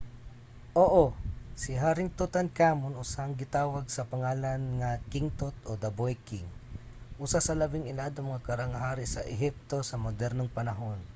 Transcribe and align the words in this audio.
oo! 0.83 1.05
si 1.61 1.71
haring 1.81 2.11
tutankhamun 2.19 2.99
usahay 3.03 3.33
ginatawag 3.39 3.85
sa 3.89 4.07
pangalan 4.11 4.61
nga 4.79 4.91
king 5.11 5.27
tut 5.39 5.55
o 5.69 5.71
the 5.83 5.91
boy 5.99 6.13
king 6.27 6.47
usa 7.23 7.39
sa 7.43 7.57
labing 7.61 7.89
iladong 7.91 8.27
mga 8.29 8.45
karaang 8.47 8.75
hari 8.85 9.05
sa 9.09 9.27
ehipto 9.35 9.77
sa 9.85 10.01
modernong 10.05 10.51
panahon 10.57 10.99